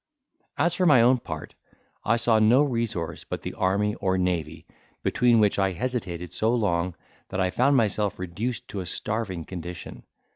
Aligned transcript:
As 0.57 0.73
for 0.73 0.87
my 0.87 1.03
own 1.03 1.19
part, 1.19 1.53
I 2.03 2.15
saw 2.15 2.39
no 2.39 2.63
resource 2.63 3.23
but 3.23 3.41
the 3.43 3.53
army 3.53 3.93
or 3.93 4.17
navy, 4.17 4.65
between 5.03 5.39
which 5.39 5.59
I 5.59 5.73
hesitated 5.73 6.33
so 6.33 6.55
long 6.55 6.95
that 7.29 7.39
I 7.39 7.51
found 7.51 7.77
myself 7.77 8.17
reduced 8.17 8.67
to 8.69 8.79
a 8.79 8.87
starving 8.87 9.45
condition. 9.45 10.01